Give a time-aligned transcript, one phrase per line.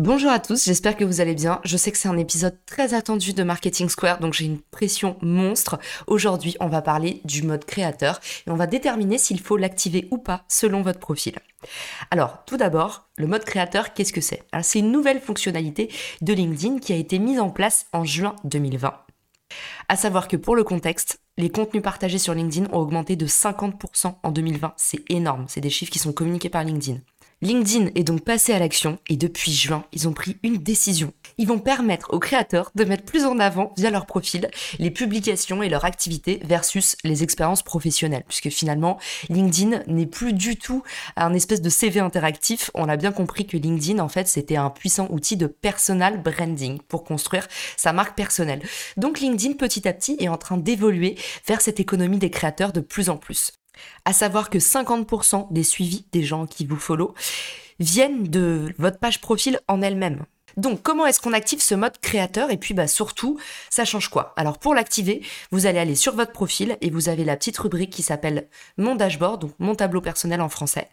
[0.00, 1.60] Bonjour à tous, j'espère que vous allez bien.
[1.64, 5.16] Je sais que c'est un épisode très attendu de Marketing Square, donc j'ai une pression
[5.22, 5.80] monstre.
[6.06, 10.18] Aujourd'hui, on va parler du mode créateur et on va déterminer s'il faut l'activer ou
[10.18, 11.34] pas selon votre profil.
[12.12, 14.44] Alors, tout d'abord, le mode créateur, qu'est-ce que c'est?
[14.62, 15.90] C'est une nouvelle fonctionnalité
[16.20, 18.94] de LinkedIn qui a été mise en place en juin 2020.
[19.88, 24.14] À savoir que pour le contexte, les contenus partagés sur LinkedIn ont augmenté de 50%
[24.22, 24.74] en 2020.
[24.76, 27.00] C'est énorme, c'est des chiffres qui sont communiqués par LinkedIn.
[27.40, 31.12] LinkedIn est donc passé à l'action et depuis juin, ils ont pris une décision.
[31.36, 34.50] Ils vont permettre aux créateurs de mettre plus en avant via leur profil
[34.80, 38.24] les publications et leurs activités versus les expériences professionnelles.
[38.26, 40.82] Puisque finalement, LinkedIn n'est plus du tout
[41.14, 42.72] un espèce de CV interactif.
[42.74, 46.80] On a bien compris que LinkedIn, en fait, c'était un puissant outil de personal branding
[46.88, 48.62] pour construire sa marque personnelle.
[48.96, 51.14] Donc LinkedIn, petit à petit, est en train d'évoluer
[51.46, 53.52] vers cette économie des créateurs de plus en plus.
[54.04, 57.14] À savoir que 50% des suivis des gens qui vous follow
[57.78, 60.24] viennent de votre page profil en elle-même.
[60.58, 63.38] Donc, comment est-ce qu'on active ce mode créateur Et puis, bah, surtout,
[63.70, 64.34] ça change quoi?
[64.36, 67.90] Alors, pour l'activer, vous allez aller sur votre profil et vous avez la petite rubrique
[67.90, 70.88] qui s'appelle Mon dashboard, donc mon tableau personnel en français.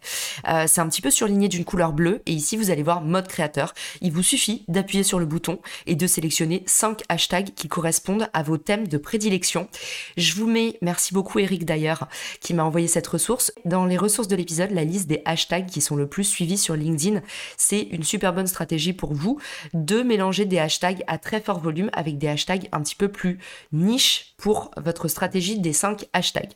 [0.48, 3.26] Euh, c'est un petit peu surligné d'une couleur bleue et ici, vous allez voir mode
[3.26, 3.74] créateur.
[4.02, 8.44] Il vous suffit d'appuyer sur le bouton et de sélectionner 5 hashtags qui correspondent à
[8.44, 9.68] vos thèmes de prédilection.
[10.16, 12.06] Je vous mets, merci beaucoup Eric d'ailleurs,
[12.40, 13.50] qui m'a envoyé cette ressource.
[13.64, 16.76] Dans les ressources de l'épisode, la liste des hashtags qui sont le plus suivis sur
[16.76, 17.20] LinkedIn,
[17.56, 19.40] c'est une super bonne stratégie pour vous
[19.74, 23.38] de mélanger des hashtags à très fort volume avec des hashtags un petit peu plus
[23.72, 26.52] niche pour votre stratégie des 5 hashtags.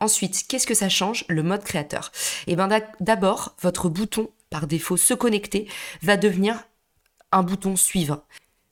[0.00, 2.12] Ensuite, qu'est-ce que ça change Le mode créateur?
[2.46, 2.68] Eh bien
[3.00, 5.68] d'abord, votre bouton par défaut se connecter
[6.02, 6.64] va devenir
[7.32, 8.22] un bouton suivre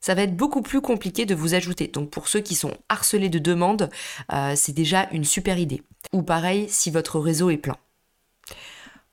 [0.05, 1.89] ça va être beaucoup plus compliqué de vous ajouter.
[1.89, 3.89] Donc pour ceux qui sont harcelés de demandes,
[4.35, 5.81] euh, c'est déjà une super idée.
[6.13, 7.79] Ou pareil si votre réseau est plein.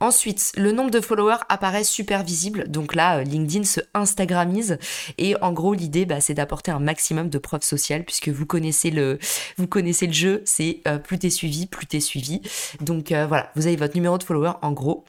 [0.02, 2.68] Ensuite, le nombre de followers apparaît super visible.
[2.68, 4.80] Donc là, euh, LinkedIn se Instagramise.
[5.20, 8.90] Et en gros, l'idée, bah, c'est d'apporter un maximum de preuves sociales puisque vous connaissez
[8.90, 9.20] le,
[9.58, 10.42] vous connaissez le jeu.
[10.44, 12.42] C'est euh, plus t'es suivi, plus t'es suivi.
[12.82, 15.06] Donc euh, voilà, vous avez votre numéro de followers en gros.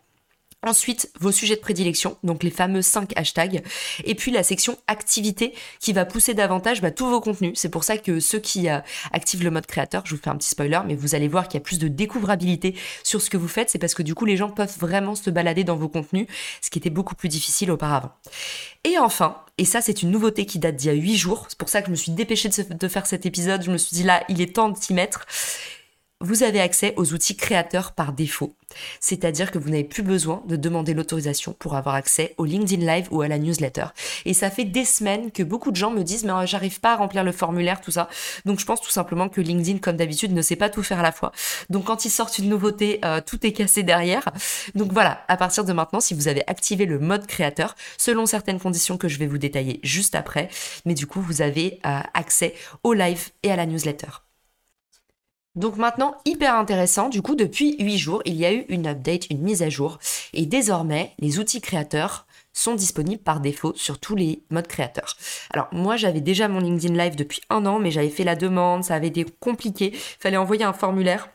[0.64, 3.62] Ensuite, vos sujets de prédilection, donc les fameux 5 hashtags.
[4.04, 7.54] Et puis la section activité qui va pousser davantage bah, tous vos contenus.
[7.56, 8.78] C'est pour ça que ceux qui euh,
[9.12, 11.58] activent le mode créateur, je vous fais un petit spoiler, mais vous allez voir qu'il
[11.58, 13.70] y a plus de découvrabilité sur ce que vous faites.
[13.70, 16.28] C'est parce que du coup, les gens peuvent vraiment se balader dans vos contenus,
[16.60, 18.12] ce qui était beaucoup plus difficile auparavant.
[18.84, 21.58] Et enfin, et ça c'est une nouveauté qui date d'il y a 8 jours, c'est
[21.58, 23.94] pour ça que je me suis dépêchée de, de faire cet épisode, je me suis
[23.94, 25.26] dit là, il est temps de s'y mettre
[26.22, 28.54] vous avez accès aux outils créateurs par défaut.
[29.00, 33.08] C'est-à-dire que vous n'avez plus besoin de demander l'autorisation pour avoir accès au LinkedIn Live
[33.10, 33.86] ou à la newsletter.
[34.24, 36.94] Et ça fait des semaines que beaucoup de gens me disent mais euh, j'arrive pas
[36.94, 38.08] à remplir le formulaire, tout ça.
[38.44, 41.02] Donc je pense tout simplement que LinkedIn, comme d'habitude, ne sait pas tout faire à
[41.02, 41.32] la fois.
[41.70, 44.30] Donc quand ils sortent une nouveauté, euh, tout est cassé derrière.
[44.74, 48.60] Donc voilà, à partir de maintenant, si vous avez activé le mode créateur, selon certaines
[48.60, 50.48] conditions que je vais vous détailler juste après,
[50.84, 54.21] mais du coup vous avez euh, accès au live et à la newsletter.
[55.54, 59.28] Donc maintenant, hyper intéressant, du coup, depuis 8 jours, il y a eu une update,
[59.30, 59.98] une mise à jour.
[60.32, 65.16] Et désormais, les outils créateurs sont disponibles par défaut sur tous les modes créateurs.
[65.50, 68.84] Alors moi j'avais déjà mon LinkedIn Live depuis un an mais j'avais fait la demande,
[68.84, 71.30] ça avait été compliqué, il fallait envoyer un formulaire.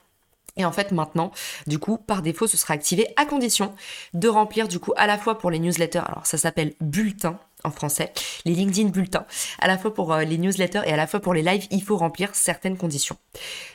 [0.57, 1.31] Et en fait maintenant,
[1.67, 3.73] du coup, par défaut, ce sera activé à condition
[4.13, 7.39] de remplir du coup à la fois pour les newsletters, alors ça s'appelle bulletin
[7.71, 8.13] français,
[8.45, 9.25] les LinkedIn bulletins.
[9.59, 11.83] À la fois pour euh, les newsletters et à la fois pour les lives, il
[11.83, 13.17] faut remplir certaines conditions.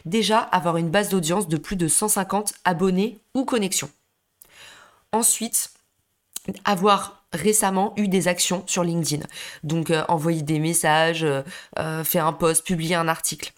[0.05, 3.91] Déjà, avoir une base d'audience de plus de 150 abonnés ou connexions.
[5.13, 5.71] Ensuite,
[6.65, 9.25] avoir récemment eu des actions sur LinkedIn.
[9.63, 13.53] Donc euh, envoyer des messages, euh, faire un post, publier un article.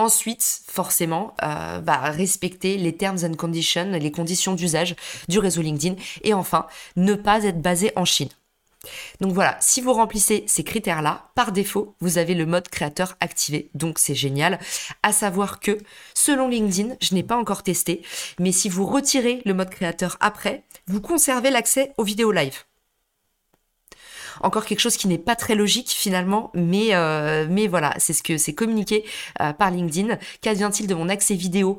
[0.00, 4.94] Ensuite, forcément, bah, respecter les terms and conditions, les conditions d'usage
[5.28, 5.96] du réseau LinkedIn.
[6.22, 8.28] Et enfin, ne pas être basé en Chine.
[9.20, 13.70] Donc voilà, si vous remplissez ces critères-là, par défaut, vous avez le mode créateur activé.
[13.74, 14.58] Donc c'est génial.
[15.02, 15.78] À savoir que,
[16.14, 18.02] selon LinkedIn, je n'ai pas encore testé,
[18.38, 22.64] mais si vous retirez le mode créateur après, vous conservez l'accès aux vidéos live.
[24.40, 28.38] Encore quelque chose qui n'est pas très logique finalement, mais, euh, voilà, c'est ce que
[28.38, 29.04] c'est communiqué
[29.40, 30.18] euh, par LinkedIn.
[30.40, 31.78] Qu'advient-il de mon accès vidéo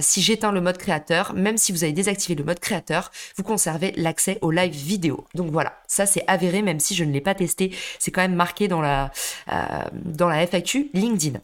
[0.00, 1.34] si j'éteins le mode créateur?
[1.34, 5.24] Même si vous avez désactivé le mode créateur, vous conservez l'accès au live vidéo.
[5.34, 8.34] Donc voilà, ça c'est avéré, même si je ne l'ai pas testé, c'est quand même
[8.34, 9.10] marqué dans la,
[9.92, 11.40] dans la FAQ LinkedIn.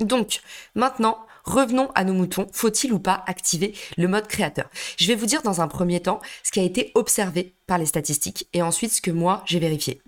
[0.00, 0.40] Donc
[0.74, 2.46] maintenant, Revenons à nos moutons.
[2.52, 4.70] Faut-il ou pas activer le mode créateur?
[4.96, 7.86] Je vais vous dire dans un premier temps ce qui a été observé par les
[7.86, 10.00] statistiques et ensuite ce que moi j'ai vérifié.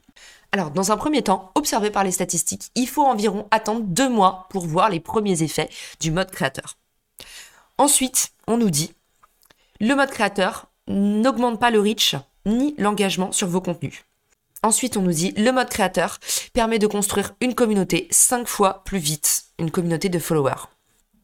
[0.53, 4.47] Alors, dans un premier temps, observé par les statistiques, il faut environ attendre deux mois
[4.49, 5.69] pour voir les premiers effets
[6.01, 6.79] du mode créateur.
[7.77, 8.95] Ensuite, on nous dit,
[9.81, 12.15] le mode créateur n'augmente pas le reach
[12.47, 14.05] ni l'engagement sur vos contenus.
[14.63, 16.19] Ensuite, on nous dit, le mode créateur
[16.55, 20.65] permet de construire une communauté cinq fois plus vite, une communauté de followers.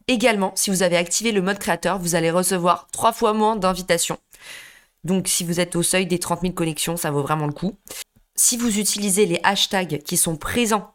[0.08, 4.18] Également, si vous avez activé le mode créateur, vous allez recevoir trois fois moins d'invitations.
[5.04, 7.76] Donc si vous êtes au seuil des 30 000 connexions, ça vaut vraiment le coup.
[8.34, 10.94] Si vous utilisez les hashtags qui sont présents,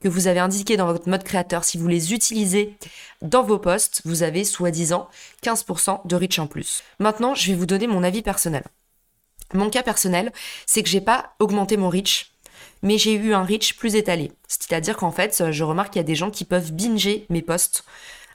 [0.00, 2.76] que vous avez indiqués dans votre mode créateur, si vous les utilisez
[3.22, 5.08] dans vos posts, vous avez soi-disant
[5.42, 6.82] 15% de reach en plus.
[6.98, 8.64] Maintenant, je vais vous donner mon avis personnel.
[9.54, 10.30] Mon cas personnel,
[10.66, 12.33] c'est que j'ai pas augmenté mon reach
[12.82, 14.32] mais j'ai eu un reach plus étalé.
[14.48, 17.84] C'est-à-dire qu'en fait, je remarque qu'il y a des gens qui peuvent binger mes posts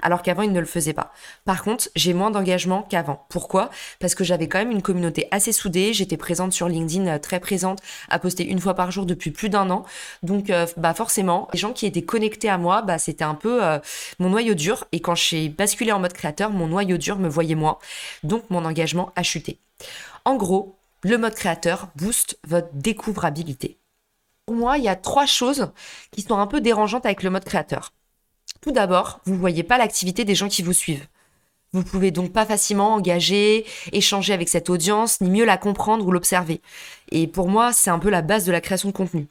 [0.02, 1.12] alors qu'avant ils ne le faisaient pas.
[1.46, 3.26] Par contre, j'ai moins d'engagement qu'avant.
[3.30, 3.70] Pourquoi?
[4.00, 7.40] Parce que j'avais quand même une communauté assez soudée, j'étais présente sur LinkedIn, euh, très
[7.40, 9.86] présente, à poster une fois par jour depuis plus d'un an.
[10.24, 13.64] Donc euh, bah forcément, les gens qui étaient connectés à moi, bah c'était un peu
[13.64, 13.80] euh,
[14.20, 17.56] mon noyau dur et quand j'ai basculé en mode créateur, mon noyau dur me voyait
[17.56, 17.78] moins.
[18.24, 19.60] Donc mon engagement a chuté.
[20.26, 23.78] En gros, le mode créateur booste votre découvrabilité
[24.50, 25.70] pour moi, il y a trois choses
[26.10, 27.94] qui sont un peu dérangeantes avec le mode créateur.
[28.62, 31.06] Tout d'abord, vous ne voyez pas l'activité des gens qui vous suivent.
[31.72, 36.12] Vous pouvez donc pas facilement engager, échanger avec cette audience, ni mieux la comprendre ou
[36.12, 36.62] l'observer.
[37.12, 39.28] Et pour moi, c'est un peu la base de la création de contenu.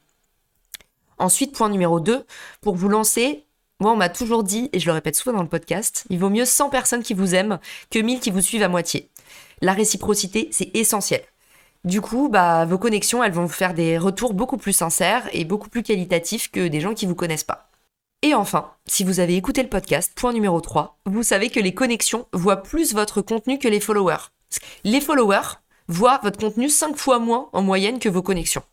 [1.19, 2.25] Ensuite, point numéro 2,
[2.61, 3.44] pour vous lancer,
[3.81, 6.31] moi on m'a toujours dit, et je le répète souvent dans le podcast, il vaut
[6.31, 7.59] mieux 100 personnes qui vous aiment
[7.91, 9.09] que 1000 qui vous suivent à moitié.
[9.62, 11.23] La réciprocité, c'est essentiel.
[11.88, 15.46] Du coup, bah, vos connexions, elles vont vous faire des retours beaucoup plus sincères et
[15.46, 17.70] beaucoup plus qualitatifs que des gens qui vous connaissent pas.
[18.20, 21.73] Et enfin, si vous avez écouté le podcast, point numéro 3, vous savez que les
[21.73, 24.29] connexions voient plus votre contenu que les followers.
[24.85, 28.64] Les followers voient votre contenu 5 fois moins en moyenne que vos connexions.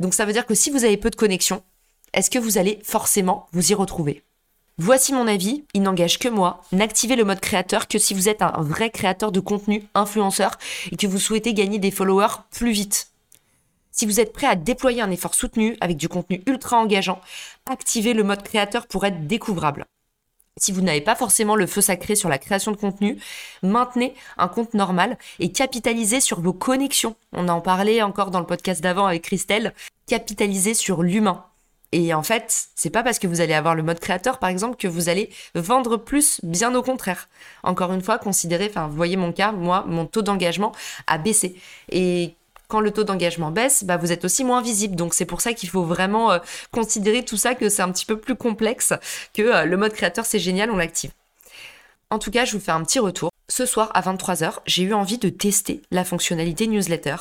[0.00, 1.62] Donc ça veut dire que si vous avez peu de connexions,
[2.12, 4.24] est-ce que vous allez forcément vous y retrouver?
[4.80, 6.62] Voici mon avis, il n'engage que moi.
[6.70, 10.56] N'activez le mode créateur que si vous êtes un vrai créateur de contenu, influenceur,
[10.92, 13.08] et que vous souhaitez gagner des followers plus vite.
[13.90, 17.20] Si vous êtes prêt à déployer un effort soutenu avec du contenu ultra engageant,
[17.68, 19.84] activez le mode créateur pour être découvrable.
[20.60, 23.18] Si vous n'avez pas forcément le feu sacré sur la création de contenu,
[23.64, 27.16] maintenez un compte normal et capitalisez sur vos connexions.
[27.32, 29.74] On en parlait encore dans le podcast d'avant avec Christelle.
[30.06, 31.47] Capitalisez sur l'humain.
[31.92, 34.76] Et en fait, c'est pas parce que vous allez avoir le mode créateur, par exemple,
[34.76, 37.28] que vous allez vendre plus, bien au contraire.
[37.62, 40.72] Encore une fois, considérez, enfin, vous voyez mon cas, moi, mon taux d'engagement
[41.06, 41.56] a baissé.
[41.90, 42.34] Et
[42.68, 44.94] quand le taux d'engagement baisse, bah, vous êtes aussi moins visible.
[44.94, 46.38] Donc c'est pour ça qu'il faut vraiment euh,
[46.70, 48.92] considérer tout ça, que c'est un petit peu plus complexe
[49.34, 51.10] que euh, le mode créateur, c'est génial, on l'active.
[52.10, 53.30] En tout cas, je vous fais un petit retour.
[53.48, 57.16] Ce soir à 23h, j'ai eu envie de tester la fonctionnalité newsletter.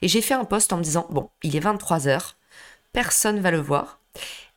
[0.00, 2.34] Et j'ai fait un post en me disant, bon, il est 23h,
[2.92, 3.98] personne va le voir.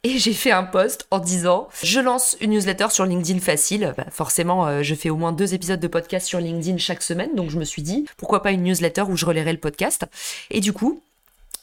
[0.03, 3.95] Et j'ai fait un post en disant je lance une newsletter sur LinkedIn facile.
[3.97, 7.33] Bah, forcément, euh, je fais au moins deux épisodes de podcast sur LinkedIn chaque semaine,
[7.33, 10.05] donc je me suis dit pourquoi pas une newsletter où je relayerai le podcast.
[10.51, 11.01] Et du coup,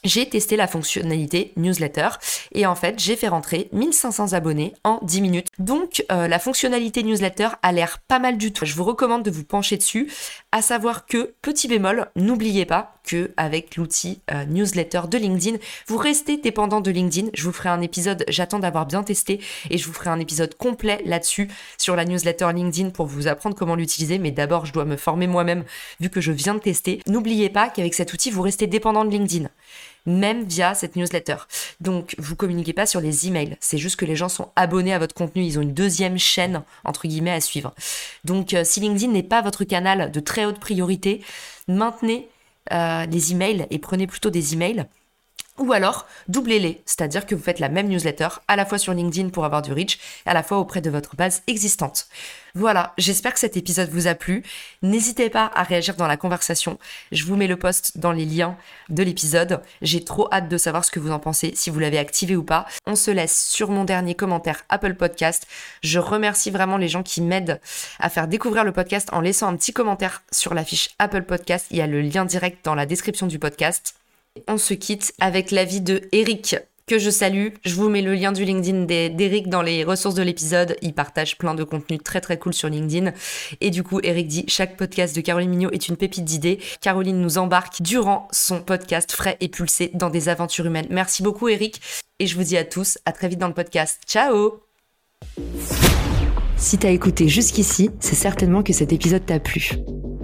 [0.03, 2.09] j'ai testé la fonctionnalité newsletter
[2.51, 5.47] et en fait j'ai fait rentrer 1500 abonnés en 10 minutes.
[5.59, 8.65] Donc euh, la fonctionnalité newsletter a l'air pas mal du tout.
[8.65, 10.11] Je vous recommande de vous pencher dessus,
[10.51, 15.57] à savoir que petit bémol, n'oubliez pas que avec l'outil euh, newsletter de LinkedIn,
[15.87, 17.29] vous restez dépendant de LinkedIn.
[17.33, 20.55] Je vous ferai un épisode, j'attends d'avoir bien testé et je vous ferai un épisode
[20.55, 24.19] complet là-dessus sur la newsletter LinkedIn pour vous apprendre comment l'utiliser.
[24.19, 25.65] Mais d'abord, je dois me former moi-même
[25.99, 27.01] vu que je viens de tester.
[27.07, 29.49] N'oubliez pas qu'avec cet outil, vous restez dépendant de LinkedIn
[30.05, 31.37] même via cette newsletter.
[31.79, 33.57] Donc, vous communiquez pas sur les emails.
[33.59, 35.43] C'est juste que les gens sont abonnés à votre contenu.
[35.43, 37.73] Ils ont une deuxième chaîne, entre guillemets, à suivre.
[38.25, 41.21] Donc, euh, si LinkedIn n'est pas votre canal de très haute priorité,
[41.67, 42.27] maintenez
[42.71, 44.85] euh, les emails et prenez plutôt des emails
[45.59, 49.29] ou alors, doublez-les, c'est-à-dire que vous faites la même newsletter à la fois sur LinkedIn
[49.29, 52.07] pour avoir du reach à la fois auprès de votre base existante.
[52.55, 54.43] Voilà, j'espère que cet épisode vous a plu.
[54.81, 56.79] N'hésitez pas à réagir dans la conversation.
[57.11, 58.57] Je vous mets le post dans les liens
[58.89, 59.61] de l'épisode.
[59.81, 62.43] J'ai trop hâte de savoir ce que vous en pensez, si vous l'avez activé ou
[62.43, 62.65] pas.
[62.87, 65.47] On se laisse sur mon dernier commentaire Apple Podcast.
[65.83, 67.59] Je remercie vraiment les gens qui m'aident
[67.99, 71.67] à faire découvrir le podcast en laissant un petit commentaire sur la fiche Apple Podcast.
[71.69, 73.95] Il y a le lien direct dans la description du podcast.
[74.47, 76.55] On se quitte avec l'avis de Eric
[76.87, 77.49] que je salue.
[77.63, 80.75] Je vous mets le lien du LinkedIn d'Eric dans les ressources de l'épisode.
[80.81, 83.13] Il partage plein de contenus très très cool sur LinkedIn.
[83.61, 86.59] Et du coup, Eric dit chaque podcast de Caroline Mignot est une pépite d'idées.
[86.81, 90.87] Caroline nous embarque durant son podcast frais et pulsé dans des aventures humaines.
[90.89, 91.79] Merci beaucoup, Eric.
[92.19, 94.01] Et je vous dis à tous, à très vite dans le podcast.
[94.07, 94.63] Ciao
[96.57, 99.73] Si t'as écouté jusqu'ici, c'est certainement que cet épisode t'a plu.